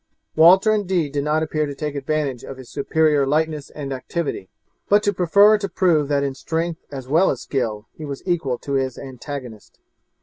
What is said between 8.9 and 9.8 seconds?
antagonist.